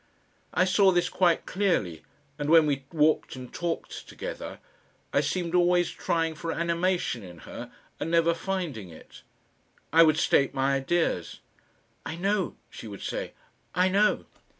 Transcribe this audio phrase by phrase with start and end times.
[0.51, 2.01] I saw this quite clearly,
[2.39, 4.57] and when we walked and talked together
[5.13, 9.21] I seemed always trying for animation in her and never finding it.
[9.93, 11.39] I would state my ideas.
[12.03, 13.33] "I know," she would say,
[13.75, 14.25] "I know."